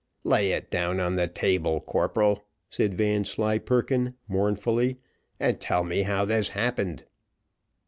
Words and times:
"Lay 0.23 0.51
it 0.51 0.71
down 0.71 0.99
on 0.99 1.15
the 1.15 1.27
table, 1.27 1.79
corporal," 1.79 2.47
said 2.71 2.95
Vanslyperken, 2.95 4.15
mournfully, 4.27 4.97
"and 5.39 5.59
tell 5.61 5.83
me 5.83 6.01
how 6.01 6.25
this 6.25 6.49
happened." 6.49 7.03